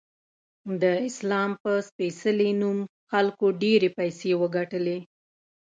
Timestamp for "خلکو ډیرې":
3.11-3.89